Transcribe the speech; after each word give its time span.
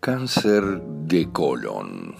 Cáncer 0.00 0.80
de 1.06 1.32
colon. 1.32 2.14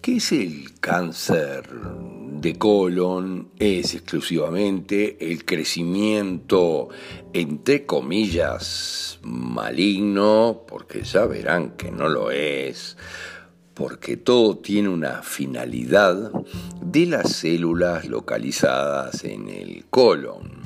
¿Qué 0.00 0.16
es 0.16 0.32
el 0.32 0.80
cáncer 0.80 1.68
de 1.68 2.56
colon? 2.56 3.50
Es 3.58 3.94
exclusivamente 3.94 5.30
el 5.30 5.44
crecimiento, 5.44 6.88
entre 7.34 7.84
comillas, 7.84 9.18
maligno, 9.22 10.64
porque 10.66 11.02
ya 11.02 11.26
verán 11.26 11.76
que 11.76 11.90
no 11.90 12.08
lo 12.08 12.30
es, 12.30 12.96
porque 13.78 14.16
todo 14.16 14.58
tiene 14.58 14.88
una 14.88 15.22
finalidad 15.22 16.32
de 16.82 17.06
las 17.06 17.32
células 17.32 18.06
localizadas 18.06 19.22
en 19.24 19.48
el 19.48 19.86
colon 19.88 20.58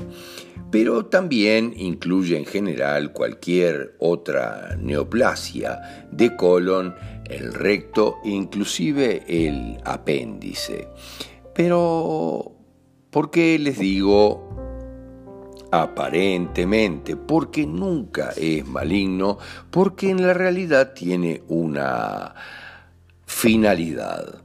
pero 0.73 1.05
también 1.05 1.75
incluye 1.77 2.39
en 2.39 2.47
general 2.47 3.13
cualquier 3.13 3.95
otra 3.99 4.75
neoplasia 4.81 6.07
de 6.11 6.35
colon, 6.35 6.95
el 7.27 7.53
recto, 7.53 8.17
inclusive 8.25 9.23
el 9.29 9.79
apéndice. 9.85 10.89
Pero, 11.55 12.53
¿por 13.11 13.31
qué 13.31 13.59
les 13.59 13.79
digo 13.79 14.49
aparentemente? 15.71 17.17
Porque 17.17 17.67
nunca 17.67 18.31
es 18.35 18.67
maligno, 18.67 19.37
porque 19.71 20.09
en 20.09 20.27
la 20.27 20.33
realidad 20.33 20.95
tiene 20.95 21.43
una 21.49 22.35
finalidad. 23.33 24.43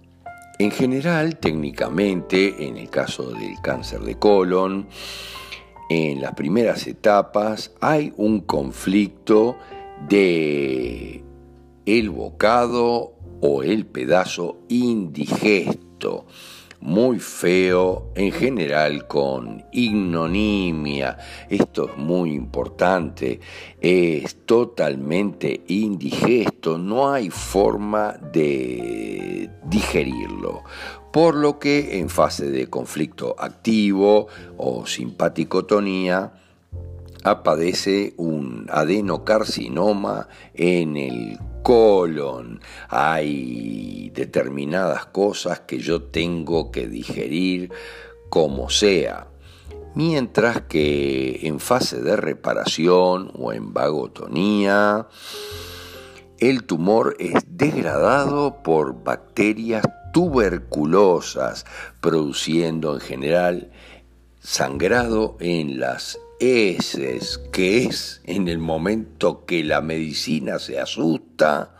En 0.57 0.71
general, 0.71 1.37
técnicamente, 1.37 2.67
en 2.67 2.77
el 2.77 2.89
caso 2.89 3.31
del 3.31 3.61
cáncer 3.61 3.99
de 3.99 4.17
colon, 4.17 4.87
en 5.89 6.19
las 6.19 6.33
primeras 6.33 6.87
etapas 6.87 7.73
hay 7.79 8.11
un 8.17 8.39
conflicto 8.39 9.57
de 10.09 11.23
el 11.85 12.09
bocado 12.09 13.13
o 13.41 13.61
el 13.61 13.85
pedazo 13.85 14.57
indigesto, 14.67 16.25
muy 16.87 17.19
feo, 17.19 18.13
en 18.15 18.31
general 18.31 19.07
con 19.07 19.65
ignomia. 19.73 21.17
Esto 21.49 21.89
es 21.89 21.97
muy 21.97 22.31
importante, 22.33 23.41
es 23.81 24.45
totalmente 24.45 25.65
indigesto, 25.67 26.77
no 26.77 27.11
hay 27.11 27.29
forma 27.29 28.13
de 28.31 29.49
digerirlo. 29.65 30.63
Por 31.11 31.35
lo 31.35 31.59
que 31.59 31.99
en 31.99 32.07
fase 32.09 32.49
de 32.49 32.67
conflicto 32.67 33.35
activo 33.37 34.27
o 34.55 34.85
simpaticotonía 34.85 36.31
aparece 37.31 38.13
un 38.17 38.67
adenocarcinoma 38.69 40.27
en 40.53 40.97
el 40.97 41.39
colon. 41.63 42.61
Hay 42.89 44.11
determinadas 44.13 45.05
cosas 45.05 45.61
que 45.61 45.79
yo 45.79 46.03
tengo 46.03 46.71
que 46.71 46.87
digerir 46.87 47.71
como 48.29 48.69
sea. 48.69 49.27
Mientras 49.95 50.61
que 50.61 51.39
en 51.47 51.59
fase 51.59 52.01
de 52.01 52.16
reparación 52.16 53.31
o 53.37 53.51
en 53.51 53.73
vagotonía, 53.73 55.07
el 56.39 56.63
tumor 56.66 57.16
es 57.19 57.34
degradado 57.47 58.61
por 58.61 59.03
bacterias 59.03 59.84
tuberculosas, 60.13 61.66
produciendo 61.99 62.93
en 62.93 62.99
general 62.99 63.72
sangrado 64.40 65.35
en 65.40 65.79
las 65.79 66.19
heces, 66.39 67.39
que 67.51 67.85
es 67.85 68.22
en 68.25 68.47
el 68.47 68.57
momento 68.57 69.45
que 69.45 69.63
la 69.63 69.81
medicina 69.81 70.59
se 70.59 70.79
asusta 70.79 71.75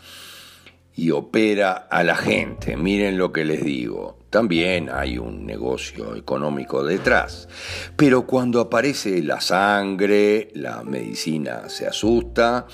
y 0.96 1.12
opera 1.12 1.74
a 1.74 2.04
la 2.04 2.16
gente. 2.16 2.76
Miren 2.76 3.18
lo 3.18 3.32
que 3.32 3.46
les 3.46 3.64
digo. 3.64 4.18
También 4.30 4.90
hay 4.92 5.18
un 5.18 5.46
negocio 5.46 6.16
económico 6.16 6.84
detrás. 6.84 7.48
Pero 7.96 8.26
cuando 8.26 8.60
aparece 8.60 9.22
la 9.22 9.40
sangre, 9.40 10.50
la 10.54 10.84
medicina 10.84 11.70
se 11.70 11.88
asusta 11.88 12.66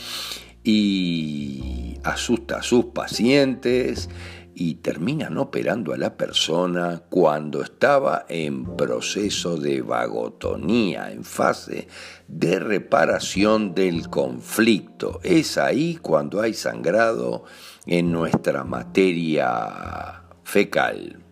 y 0.64 1.98
asusta 2.04 2.60
a 2.60 2.64
sus 2.64 2.86
pacientes 2.86 4.10
y 4.56 4.76
terminan 4.76 5.38
operando 5.38 5.94
a 5.94 5.98
la 5.98 6.16
persona 6.16 7.04
cuando 7.10 7.62
estaba 7.62 8.26
en 8.30 8.76
proceso 8.76 9.58
de 9.58 9.82
vagotonía, 9.82 11.12
en 11.12 11.24
fase 11.24 11.88
de 12.28 12.60
reparación 12.60 13.74
del 13.74 14.10
conflicto. 14.10 15.20
Es 15.24 15.58
ahí 15.58 15.98
cuando 16.02 16.42
hay 16.42 16.54
sangrado 16.54 17.46
en 17.86 18.12
nuestra 18.12 18.64
materia 18.64 20.24
fecal. 20.44 21.23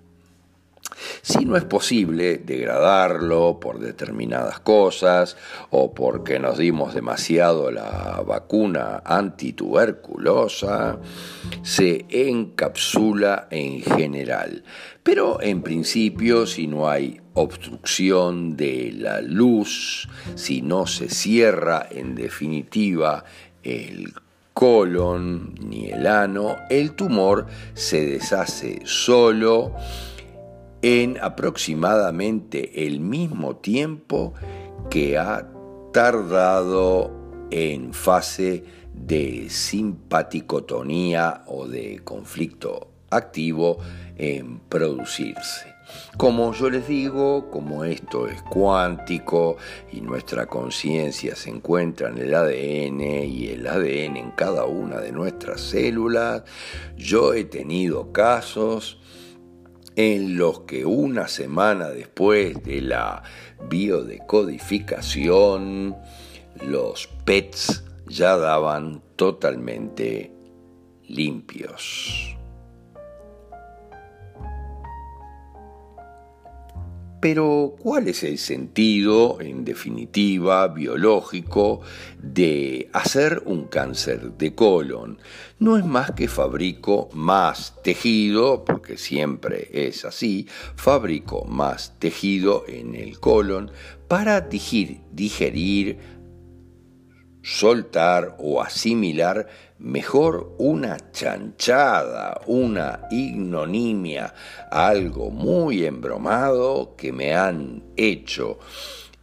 Si 1.21 1.45
no 1.45 1.57
es 1.57 1.65
posible 1.65 2.37
degradarlo 2.37 3.59
por 3.59 3.79
determinadas 3.79 4.59
cosas 4.59 5.37
o 5.69 5.93
porque 5.93 6.39
nos 6.39 6.57
dimos 6.57 6.93
demasiado 6.93 7.71
la 7.71 8.23
vacuna 8.25 9.01
antituberculosa, 9.05 10.99
se 11.63 12.05
encapsula 12.09 13.47
en 13.51 13.81
general. 13.81 14.63
Pero 15.03 15.41
en 15.41 15.61
principio, 15.61 16.45
si 16.45 16.67
no 16.67 16.89
hay 16.89 17.19
obstrucción 17.33 18.55
de 18.55 18.91
la 18.93 19.21
luz, 19.21 20.07
si 20.35 20.61
no 20.61 20.85
se 20.85 21.09
cierra 21.09 21.87
en 21.89 22.15
definitiva 22.15 23.23
el 23.63 24.13
colon 24.53 25.55
ni 25.59 25.89
el 25.89 26.05
ano, 26.05 26.57
el 26.69 26.91
tumor 26.93 27.47
se 27.73 28.05
deshace 28.05 28.81
solo 28.83 29.73
en 30.81 31.17
aproximadamente 31.21 32.87
el 32.87 32.99
mismo 32.99 33.55
tiempo 33.57 34.33
que 34.89 35.17
ha 35.17 35.47
tardado 35.93 37.11
en 37.51 37.93
fase 37.93 38.63
de 38.93 39.49
simpaticotonía 39.49 41.43
o 41.47 41.67
de 41.67 42.01
conflicto 42.03 42.87
activo 43.09 43.77
en 44.17 44.59
producirse. 44.59 45.71
Como 46.15 46.53
yo 46.53 46.69
les 46.69 46.87
digo, 46.87 47.49
como 47.49 47.83
esto 47.83 48.27
es 48.27 48.41
cuántico 48.43 49.57
y 49.91 49.99
nuestra 49.99 50.45
conciencia 50.45 51.35
se 51.35 51.49
encuentra 51.49 52.09
en 52.09 52.17
el 52.17 52.33
ADN 52.33 53.01
y 53.01 53.47
el 53.49 53.67
ADN 53.67 54.15
en 54.15 54.31
cada 54.31 54.65
una 54.65 54.99
de 54.99 55.11
nuestras 55.11 55.59
células, 55.59 56.43
yo 56.95 57.33
he 57.33 57.43
tenido 57.43 58.13
casos 58.13 58.99
en 59.95 60.37
los 60.37 60.61
que 60.61 60.85
una 60.85 61.27
semana 61.27 61.89
después 61.89 62.63
de 62.63 62.81
la 62.81 63.23
biodecodificación, 63.69 65.95
los 66.65 67.07
PETs 67.25 67.83
ya 68.07 68.37
daban 68.37 69.03
totalmente 69.15 70.33
limpios. 71.07 72.37
Pero 77.21 77.75
¿cuál 77.79 78.07
es 78.07 78.23
el 78.23 78.39
sentido, 78.39 79.39
en 79.41 79.63
definitiva, 79.63 80.67
biológico, 80.67 81.81
de 82.17 82.89
hacer 82.93 83.43
un 83.45 83.65
cáncer 83.65 84.33
de 84.39 84.55
colon? 84.55 85.19
No 85.59 85.77
es 85.77 85.85
más 85.85 86.11
que 86.13 86.27
fabrico 86.27 87.09
más 87.13 87.75
tejido, 87.83 88.65
porque 88.65 88.97
siempre 88.97 89.69
es 89.71 90.03
así, 90.03 90.47
fabrico 90.75 91.45
más 91.45 91.93
tejido 91.99 92.65
en 92.67 92.95
el 92.95 93.19
colon 93.19 93.69
para 94.07 94.41
digerir, 94.41 95.01
digerir 95.11 95.99
soltar 97.43 98.35
o 98.39 98.61
asimilar 98.61 99.47
mejor 99.81 100.53
una 100.59 101.11
chanchada, 101.11 102.39
una 102.45 103.07
ignomia, 103.09 104.33
algo 104.69 105.31
muy 105.31 105.85
embromado 105.85 106.95
que 106.95 107.11
me 107.11 107.33
han 107.33 107.83
hecho 107.97 108.59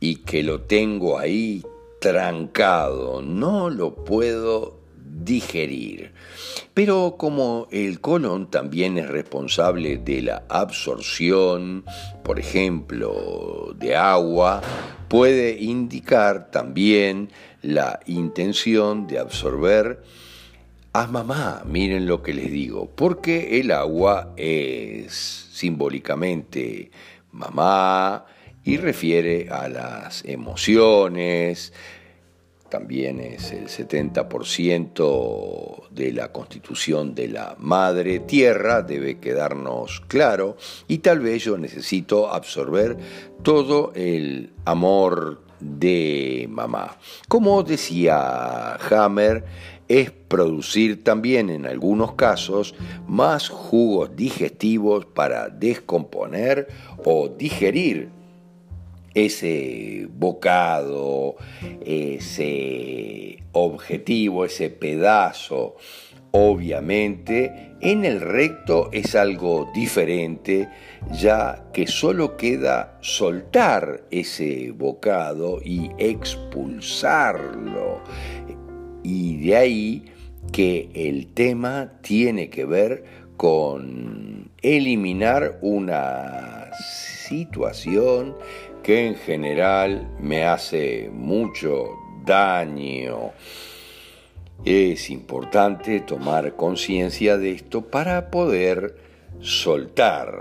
y 0.01 0.17
que 0.17 0.43
lo 0.43 0.63
tengo 0.63 1.19
ahí 1.19 1.65
trancado, 2.01 3.23
no 3.23 3.71
lo 3.71 3.95
puedo 4.05 4.79
digerir. 5.25 6.13
Pero 6.75 7.17
como 7.19 7.69
el 7.71 8.01
colon 8.01 8.51
también 8.51 8.99
es 8.99 9.09
responsable 9.09 9.99
de 9.99 10.23
la 10.23 10.45
absorción, 10.49 11.85
por 12.25 12.39
ejemplo, 12.39 13.75
de 13.77 13.97
agua, 13.97 14.61
puede 15.09 15.61
indicar 15.61 16.51
también 16.51 17.31
la 17.63 18.01
intención 18.07 19.07
de 19.07 19.19
absorber 19.19 20.03
a 21.03 21.07
mamá, 21.07 21.63
miren 21.65 22.07
lo 22.07 22.23
que 22.23 22.35
les 22.35 22.51
digo, 22.51 22.91
porque 22.93 23.61
el 23.61 23.71
agua 23.71 24.33
es 24.37 25.13
simbólicamente 25.53 26.91
mamá 27.31 28.27
y 28.65 28.79
refiere 28.79 29.49
a 29.49 29.69
las 29.69 30.25
emociones, 30.25 31.73
también 32.69 33.21
es 33.21 33.53
el 33.53 33.69
70% 33.69 35.89
de 35.91 36.13
la 36.13 36.33
constitución 36.33 37.15
de 37.15 37.29
la 37.29 37.55
madre 37.59 38.19
tierra, 38.19 38.83
debe 38.83 39.19
quedarnos 39.19 40.03
claro, 40.09 40.57
y 40.89 40.99
tal 40.99 41.21
vez 41.21 41.45
yo 41.45 41.57
necesito 41.59 42.29
absorber 42.29 42.97
todo 43.45 43.93
el 43.95 44.51
amor 44.65 45.47
de 45.61 46.47
mamá. 46.51 46.97
Como 47.29 47.63
decía 47.63 48.75
Hammer, 48.75 49.45
es 49.89 50.11
producir 50.11 51.03
también 51.03 51.49
en 51.51 51.67
algunos 51.67 52.13
casos 52.13 52.75
más 53.07 53.49
jugos 53.49 54.15
digestivos 54.15 55.07
para 55.07 55.49
descomponer 55.49 56.69
o 57.05 57.29
digerir 57.29 58.11
ese 59.15 60.07
bocado, 60.11 61.37
ese 61.85 63.43
objetivo, 63.53 64.45
ese 64.45 64.71
pedazo. 64.71 65.77
Obviamente, 66.33 67.73
en 67.81 68.05
el 68.05 68.21
recto 68.21 68.91
es 68.93 69.15
algo 69.15 69.71
diferente, 69.75 70.69
ya 71.13 71.65
que 71.73 71.87
solo 71.87 72.37
queda 72.37 72.99
soltar 73.01 74.03
ese 74.11 74.73
bocado 74.73 75.61
y 75.65 75.91
expulsarlo. 75.99 78.03
Y 79.03 79.47
de 79.47 79.57
ahí 79.57 80.05
que 80.53 80.91
el 80.95 81.33
tema 81.33 81.93
tiene 82.03 82.51
que 82.51 82.67
ver 82.67 83.05
con 83.39 84.51
eliminar 84.61 85.59
una 85.63 86.71
situación 87.19 88.37
que 88.83 89.07
en 89.07 89.15
general 89.15 90.11
me 90.21 90.45
hace 90.45 91.09
mucho 91.13 91.91
daño. 92.25 93.33
Es 94.65 95.11
importante 95.11 96.01
tomar 96.01 96.57
conciencia 96.57 97.39
de 97.39 97.53
esto 97.53 97.83
para 97.83 98.31
poder 98.31 98.97
soltar. 99.41 100.35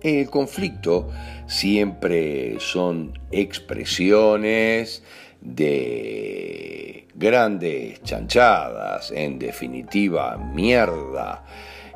El 0.00 0.30
conflicto 0.30 1.10
siempre 1.48 2.60
son 2.60 3.18
expresiones 3.32 5.02
de 5.40 7.08
grandes 7.14 8.00
chanchadas, 8.04 9.10
en 9.10 9.40
definitiva 9.40 10.36
mierda 10.36 11.44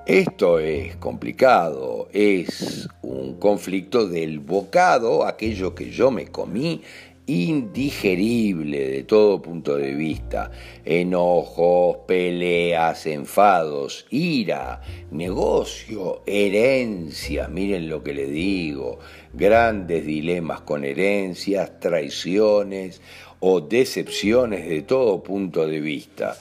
esto 0.05 0.59
es 0.59 0.97
complicado, 0.97 2.09
es 2.13 2.89
un 3.03 3.35
conflicto 3.39 4.09
del 4.09 4.41
bocado, 4.41 5.25
aquello 5.25 5.77
que 5.77 5.93
yo 5.93 6.11
me 6.11 6.27
comí, 6.27 6.83
indigerible 7.27 8.89
de 8.89 9.03
todo 9.05 9.41
punto 9.41 9.77
de 9.77 9.95
vista. 9.95 10.51
Enojos, 10.85 11.99
peleas, 12.07 13.07
enfados, 13.07 14.07
ira, 14.11 14.81
negocio, 15.11 16.23
herencia, 16.27 17.49
miren 17.49 17.89
lo 17.89 18.03
que 18.03 18.15
le 18.15 18.27
digo, 18.27 18.99
grandes 19.33 20.05
dilemas 20.05 20.63
con 20.63 20.85
herencias, 20.85 21.79
traiciones 21.81 23.01
o 23.41 23.61
decepciones 23.61 24.69
de 24.69 24.83
todo 24.83 25.23
punto 25.23 25.67
de 25.67 25.81
vista 25.81 26.37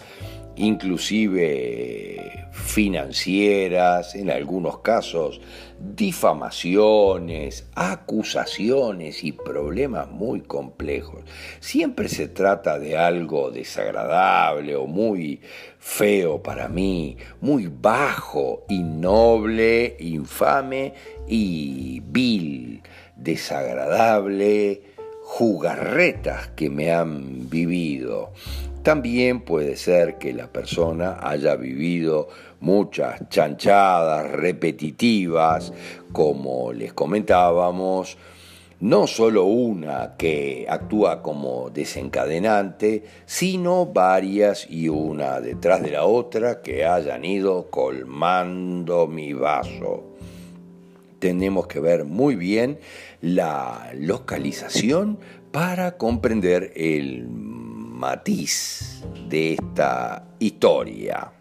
inclusive 0.55 2.47
financieras, 2.51 4.15
en 4.15 4.29
algunos 4.29 4.79
casos 4.79 5.41
difamaciones, 5.83 7.67
acusaciones 7.75 9.23
y 9.23 9.31
problemas 9.31 10.09
muy 10.09 10.41
complejos. 10.41 11.23
Siempre 11.59 12.07
se 12.07 12.27
trata 12.27 12.79
de 12.79 12.97
algo 12.97 13.51
desagradable 13.51 14.75
o 14.75 14.85
muy 14.85 15.41
feo 15.79 16.41
para 16.43 16.67
mí, 16.67 17.17
muy 17.39 17.67
bajo, 17.67 18.65
innoble, 18.69 19.97
infame 19.99 20.93
y 21.27 22.01
vil, 22.05 22.83
desagradable, 23.15 24.83
jugarretas 25.23 26.49
que 26.49 26.69
me 26.69 26.91
han 26.91 27.49
vivido. 27.49 28.33
También 28.83 29.41
puede 29.41 29.77
ser 29.77 30.17
que 30.17 30.33
la 30.33 30.47
persona 30.47 31.19
haya 31.21 31.55
vivido 31.55 32.29
muchas 32.61 33.29
chanchadas 33.29 34.31
repetitivas, 34.31 35.71
como 36.11 36.73
les 36.73 36.91
comentábamos, 36.91 38.17
no 38.79 39.05
solo 39.05 39.45
una 39.45 40.15
que 40.17 40.65
actúa 40.67 41.21
como 41.21 41.69
desencadenante, 41.69 43.03
sino 43.27 43.85
varias 43.85 44.65
y 44.67 44.89
una 44.89 45.39
detrás 45.39 45.83
de 45.83 45.91
la 45.91 46.05
otra 46.05 46.63
que 46.63 46.83
hayan 46.83 47.23
ido 47.23 47.69
colmando 47.69 49.05
mi 49.05 49.33
vaso. 49.33 50.15
Tenemos 51.19 51.67
que 51.67 51.79
ver 51.79 52.03
muy 52.05 52.35
bien 52.35 52.79
la 53.21 53.91
localización 53.93 55.19
para 55.51 55.97
comprender 55.97 56.73
el 56.75 57.27
matiz 58.01 59.03
de 59.29 59.53
esta 59.53 60.25
historia. 60.39 61.31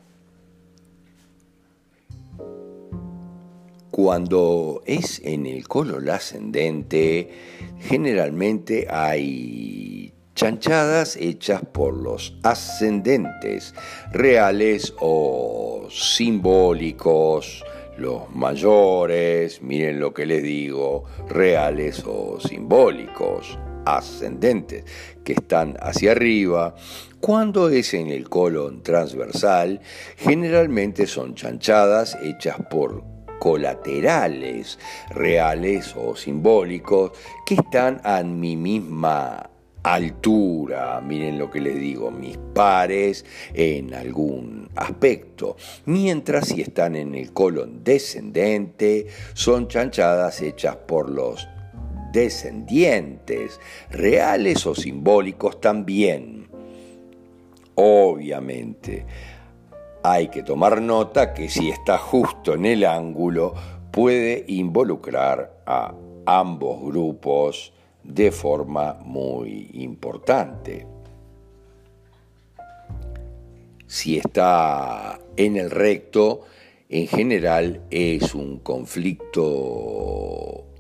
Cuando 3.91 4.83
es 4.85 5.23
en 5.25 5.47
el 5.47 5.67
color 5.67 6.11
ascendente, 6.11 7.31
generalmente 7.79 8.87
hay 8.91 10.13
chanchadas 10.35 11.17
hechas 11.17 11.63
por 11.73 11.95
los 11.95 12.37
ascendentes, 12.43 13.75
reales 14.13 14.93
o 15.01 15.87
simbólicos, 15.89 17.65
los 17.97 18.29
mayores, 18.35 19.63
miren 19.63 19.99
lo 19.99 20.13
que 20.13 20.27
les 20.27 20.43
digo, 20.43 21.05
reales 21.27 22.05
o 22.07 22.39
simbólicos, 22.39 23.59
ascendentes, 23.85 24.85
que 25.25 25.33
están 25.35 25.77
hacia 25.81 26.13
arriba. 26.13 26.75
Cuando 27.21 27.69
es 27.69 27.95
en 27.95 28.09
el 28.09 28.29
colon 28.29 28.83
transversal, 28.83 29.81
generalmente 30.17 31.07
son 31.07 31.35
chanchadas 31.35 32.17
hechas 32.23 32.57
por 32.71 33.05
colaterales, 33.39 34.79
reales 35.11 35.95
o 35.97 36.15
simbólicos, 36.15 37.13
que 37.47 37.55
están 37.55 38.01
a 38.05 38.23
mi 38.23 38.57
misma 38.57 39.51
altura, 39.83 41.01
miren 41.01 41.39
lo 41.39 41.51
que 41.51 41.61
les 41.61 41.79
digo, 41.79 42.11
mis 42.11 42.37
pares 42.55 43.25
en 43.55 43.95
algún 43.95 44.69
aspecto, 44.77 45.57
mientras 45.87 46.49
si 46.49 46.61
están 46.61 46.97
en 46.97 47.15
el 47.15 47.33
colon 47.33 47.83
descendente, 47.83 49.07
son 49.33 49.69
chanchadas 49.69 50.43
hechas 50.43 50.77
por 50.77 51.11
los 51.11 51.49
descendientes, 52.13 53.61
reales 53.91 54.67
o 54.67 54.75
simbólicos 54.75 55.61
también. 55.61 56.49
Obviamente, 57.75 59.07
hay 60.03 60.29
que 60.29 60.43
tomar 60.43 60.81
nota 60.81 61.35
que 61.35 61.49
si 61.49 61.71
está 61.71 61.99
justo 61.99 62.55
en 62.55 62.67
el 62.67 62.85
ángulo 62.85 63.55
puede 63.91 64.45
involucrar 64.49 65.63
a 65.67 65.95
ambos 66.27 66.83
grupos 66.83 67.73
de 68.03 68.31
forma 68.31 68.95
muy 69.05 69.71
importante. 69.75 70.87
Si 73.87 74.19
está 74.19 75.19
en 75.37 75.57
el 75.57 75.71
recto, 75.71 76.43
en 76.89 77.09
general 77.09 77.83
es 77.91 78.35
un 78.35 78.59
conflicto 78.61 79.41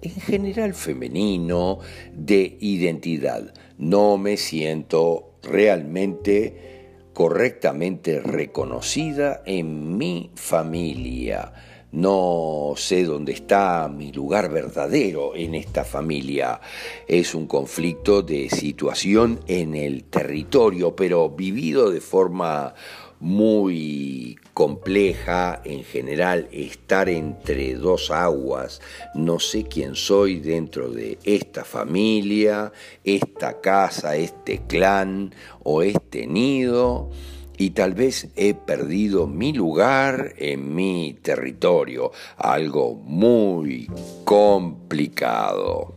en 0.02 0.12
general 0.20 0.74
femenino 0.74 1.78
de 2.12 2.56
identidad. 2.60 3.54
No 3.78 4.18
me 4.18 4.36
siento 4.36 5.34
realmente 5.42 6.80
correctamente 7.12 8.20
reconocida 8.20 9.42
en 9.46 9.96
mi 9.96 10.30
familia. 10.34 11.52
No 11.92 12.74
sé 12.76 13.04
dónde 13.04 13.32
está 13.32 13.88
mi 13.88 14.12
lugar 14.12 14.50
verdadero 14.50 15.34
en 15.34 15.56
esta 15.56 15.84
familia. 15.84 16.60
Es 17.08 17.34
un 17.34 17.48
conflicto 17.48 18.22
de 18.22 18.48
situación 18.48 19.40
en 19.48 19.74
el 19.74 20.04
territorio, 20.04 20.94
pero 20.94 21.30
vivido 21.30 21.90
de 21.90 22.00
forma 22.00 22.74
muy 23.20 24.38
compleja, 24.54 25.60
en 25.64 25.84
general 25.84 26.48
estar 26.52 27.08
entre 27.08 27.74
dos 27.74 28.10
aguas, 28.10 28.80
no 29.14 29.38
sé 29.38 29.64
quién 29.64 29.94
soy 29.94 30.40
dentro 30.40 30.90
de 30.90 31.18
esta 31.24 31.64
familia, 31.64 32.72
esta 33.04 33.60
casa, 33.60 34.16
este 34.16 34.62
clan 34.66 35.34
o 35.62 35.82
este 35.82 36.26
nido, 36.26 37.10
y 37.58 37.70
tal 37.70 37.92
vez 37.92 38.28
he 38.36 38.54
perdido 38.54 39.26
mi 39.26 39.52
lugar 39.52 40.32
en 40.38 40.74
mi 40.74 41.18
territorio, 41.20 42.10
algo 42.38 42.94
muy 42.94 43.86
complicado. 44.24 45.94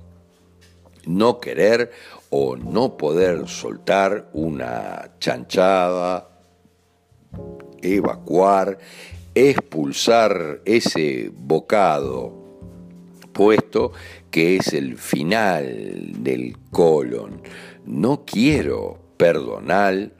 No 1.06 1.40
querer 1.40 1.92
o 2.30 2.58
no 2.58 2.98
poder 2.98 3.48
soltar 3.48 4.30
una 4.34 5.12
chanchada, 5.20 6.33
evacuar, 7.82 8.78
expulsar 9.36 10.62
ese 10.66 11.32
bocado, 11.34 12.34
puesto 13.34 13.92
que 14.32 14.58
es 14.58 14.74
el 14.74 14.98
final 14.98 16.24
del 16.24 16.58
colon. 16.72 17.42
No 17.86 18.26
quiero 18.26 19.00
perdonar 19.18 20.12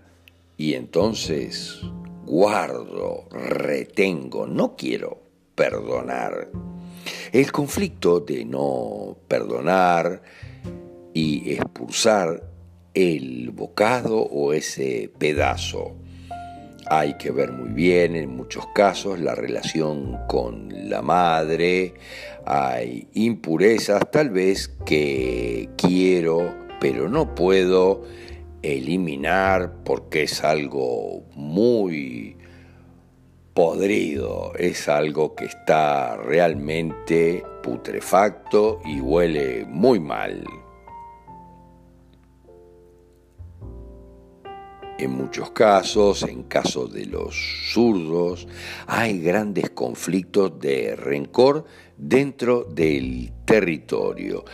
y 0.58 0.74
entonces 0.74 1.80
guardo, 2.26 3.26
retengo, 3.32 4.48
no 4.48 4.76
quiero 4.76 5.22
perdonar. 5.56 6.50
El 7.32 7.52
conflicto 7.52 8.20
de 8.20 8.46
no 8.46 9.18
perdonar 9.28 10.22
y 11.14 11.54
expulsar 11.54 12.50
el 12.94 13.52
bocado 13.52 14.18
o 14.20 14.54
ese 14.54 15.12
pedazo 15.18 15.96
hay 16.88 17.16
que 17.16 17.32
ver 17.32 17.52
muy 17.52 17.70
bien 17.70 18.16
en 18.16 18.36
muchos 18.36 18.66
casos 18.74 19.20
la 19.20 19.36
relación 19.36 20.18
con 20.28 20.70
la 20.90 21.02
madre, 21.02 21.94
hay 22.46 23.08
impurezas 23.14 24.10
tal 24.12 24.30
vez 24.30 24.70
que 24.86 25.70
quiero 25.78 26.64
pero 26.84 27.08
no 27.08 27.34
puedo 27.34 28.04
eliminar 28.62 29.72
porque 29.86 30.24
es 30.24 30.44
algo 30.44 31.24
muy 31.34 32.36
podrido, 33.54 34.52
es 34.58 34.90
algo 34.90 35.34
que 35.34 35.46
está 35.46 36.18
realmente 36.18 37.42
putrefacto 37.62 38.82
y 38.84 39.00
huele 39.00 39.66
muy 39.66 40.02
mal. 40.02 40.44
En 45.00 45.12
muchos 45.12 45.50
casos, 45.52 46.24
en 46.24 46.44
caso 46.44 46.88
de 46.88 47.08
los 47.08 47.36
zurdos, 47.74 48.48
hay 48.86 49.20
grandes 49.20 49.72
conflictos 49.72 50.60
de 50.60 50.96
rencor 50.96 51.66
dentro 51.98 52.64
del 52.64 53.32
territorio. 53.44 54.46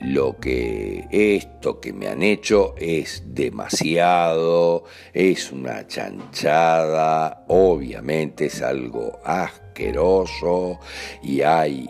Lo 0.00 0.36
que 0.36 1.06
esto 1.10 1.80
que 1.80 1.92
me 1.94 2.08
han 2.08 2.22
hecho 2.22 2.74
es 2.76 3.22
demasiado, 3.26 4.84
es 5.14 5.50
una 5.50 5.86
chanchada, 5.86 7.44
obviamente 7.48 8.46
es 8.46 8.60
algo 8.60 9.18
asqueroso 9.24 10.78
y 11.22 11.40
hay 11.40 11.88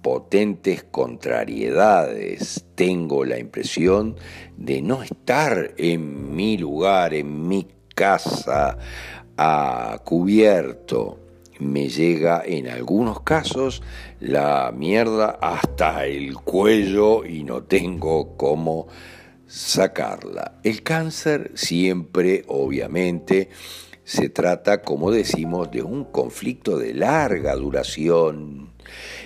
potentes 0.00 0.84
contrariedades. 0.84 2.64
Tengo 2.74 3.26
la 3.26 3.38
impresión 3.38 4.16
de 4.56 4.80
no 4.80 5.02
estar 5.02 5.74
en 5.76 6.34
mi 6.34 6.56
lugar, 6.56 7.12
en 7.12 7.46
mi 7.46 7.68
casa, 7.94 8.78
a 9.36 10.00
cubierto. 10.02 11.25
Me 11.58 11.88
llega 11.88 12.42
en 12.44 12.68
algunos 12.68 13.20
casos 13.20 13.82
la 14.20 14.72
mierda 14.76 15.38
hasta 15.40 16.06
el 16.06 16.34
cuello 16.34 17.24
y 17.24 17.44
no 17.44 17.62
tengo 17.62 18.36
cómo 18.36 18.88
sacarla. 19.46 20.58
El 20.62 20.82
cáncer 20.82 21.52
siempre, 21.54 22.44
obviamente, 22.48 23.48
se 24.04 24.28
trata, 24.28 24.82
como 24.82 25.10
decimos, 25.10 25.70
de 25.70 25.82
un 25.82 26.04
conflicto 26.04 26.78
de 26.78 26.94
larga 26.94 27.54
duración 27.56 28.70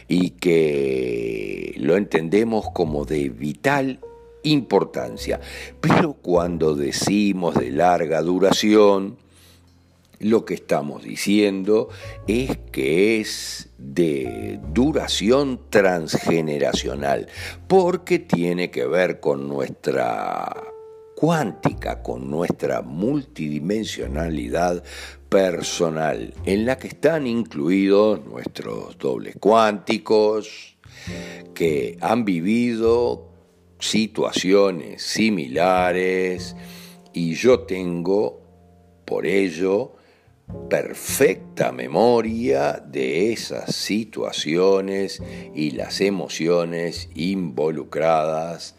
y 0.09 0.31
que 0.31 1.75
lo 1.79 1.97
entendemos 1.97 2.71
como 2.73 3.05
de 3.05 3.29
vital 3.29 4.01
importancia. 4.43 5.41
Pero 5.81 6.15
cuando 6.15 6.75
decimos 6.75 7.55
de 7.57 7.71
larga 7.71 8.23
duración, 8.23 9.19
lo 10.21 10.45
que 10.45 10.55
estamos 10.55 11.03
diciendo 11.03 11.89
es 12.29 12.57
que 12.71 13.21
es 13.21 13.71
de 13.79 14.61
duración 14.73 15.63
transgeneracional, 15.71 17.27
porque 17.67 18.19
tiene 18.19 18.71
que 18.71 18.87
ver 18.87 19.19
con 19.19 19.49
nuestra 19.49 20.55
cuántica, 21.17 22.03
con 22.03 22.31
nuestra 22.31 22.83
multidimensionalidad 22.83 24.85
personal, 25.31 26.35
en 26.45 26.67
la 26.67 26.77
que 26.77 26.89
están 26.89 27.27
incluidos 27.27 28.23
nuestros 28.27 28.99
dobles 28.99 29.37
cuánticos, 29.41 30.77
que 31.55 31.97
han 32.03 32.27
vivido 32.27 33.31
situaciones 33.79 35.03
similares 35.03 36.55
y 37.15 37.33
yo 37.35 37.61
tengo, 37.61 38.43
por 39.07 39.27
ello, 39.27 39.95
perfecta 40.69 41.73
memoria 41.73 42.83
de 42.87 43.33
esas 43.33 43.75
situaciones 43.75 45.23
y 45.55 45.73
las 45.73 46.01
emociones 46.01 47.09
involucradas 47.15 48.77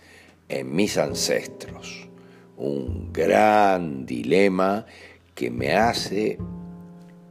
en 0.49 0.73
mis 0.75 0.97
ancestros. 0.97 2.09
Un 2.57 3.11
gran 3.11 4.05
dilema 4.05 4.85
que 5.35 5.49
me 5.51 5.73
hace 5.73 6.37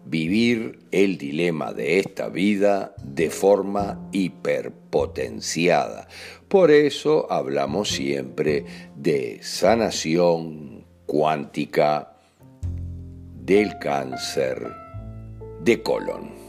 vivir 0.05 0.81
el 0.91 1.19
dilema 1.19 1.73
de 1.73 2.01
esta 2.01 2.29
vida 2.29 2.95
de 3.03 3.31
forma 3.31 4.09
hiperpotenciada. 4.11 6.09
Por 6.49 6.73
eso 6.73 7.31
hablamos 7.31 7.91
siempre 7.91 8.65
de 8.97 9.39
sanación 9.43 10.85
cuántica 11.07 12.10
del 13.51 13.77
cáncer 13.81 14.65
de 15.65 15.83
colon. 15.83 16.40